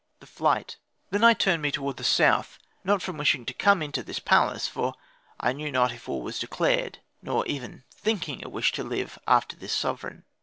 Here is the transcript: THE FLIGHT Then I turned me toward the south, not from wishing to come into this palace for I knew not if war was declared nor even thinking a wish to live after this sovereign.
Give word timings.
THE 0.19 0.25
FLIGHT 0.25 0.77
Then 1.11 1.23
I 1.23 1.35
turned 1.35 1.61
me 1.61 1.69
toward 1.69 1.97
the 1.97 2.03
south, 2.03 2.57
not 2.83 3.03
from 3.03 3.17
wishing 3.19 3.45
to 3.45 3.53
come 3.53 3.83
into 3.83 4.01
this 4.01 4.17
palace 4.17 4.67
for 4.67 4.95
I 5.39 5.53
knew 5.53 5.71
not 5.71 5.91
if 5.93 6.07
war 6.07 6.23
was 6.23 6.39
declared 6.39 6.97
nor 7.21 7.45
even 7.45 7.83
thinking 7.91 8.43
a 8.43 8.49
wish 8.49 8.71
to 8.71 8.83
live 8.83 9.19
after 9.27 9.55
this 9.55 9.73
sovereign. 9.73 10.23